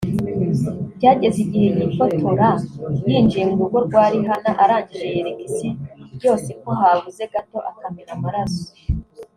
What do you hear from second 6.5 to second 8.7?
ko habuze gato akamena amaraso